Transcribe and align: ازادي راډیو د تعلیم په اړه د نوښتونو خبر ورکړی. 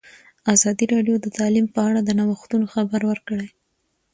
ازادي 0.53 0.85
راډیو 0.93 1.15
د 1.21 1.27
تعلیم 1.37 1.65
په 1.75 1.79
اړه 1.87 1.99
د 2.03 2.09
نوښتونو 2.19 2.65
خبر 2.73 3.01
ورکړی. 3.09 3.47